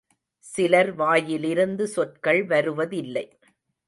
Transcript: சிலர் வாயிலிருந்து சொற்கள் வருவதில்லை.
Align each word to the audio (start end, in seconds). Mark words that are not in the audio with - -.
சிலர் 0.45 0.91
வாயிலிருந்து 0.95 1.87
சொற்கள் 1.87 2.43
வருவதில்லை. 2.45 3.25